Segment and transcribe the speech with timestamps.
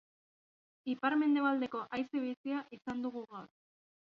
[0.93, 3.49] Ipar-mendebaldeko haize bizia izan dugu gaur.